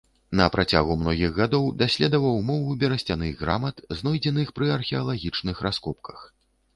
[0.39, 6.25] На працягу многіх гадоў даследаваў мову берасцяных грамат, знойдзеных пры археалагічных раскопках.